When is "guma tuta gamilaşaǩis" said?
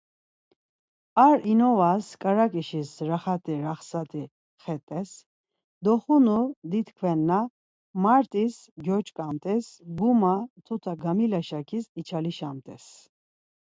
9.97-11.85